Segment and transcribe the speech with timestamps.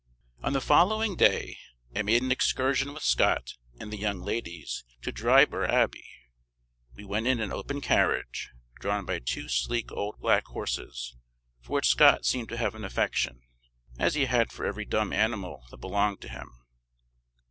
[0.41, 1.59] On the following day
[1.95, 6.07] I made an excursion with Scott and the young ladies to Dryburgh Abbey.
[6.95, 11.15] We went in an open carriage, drawn by two sleek old black horses,
[11.59, 13.43] for which Scott seemed to have an affection,
[13.99, 16.49] as he had for every dumb animal that belonged to him.